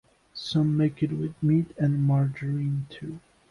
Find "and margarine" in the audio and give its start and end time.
1.77-2.87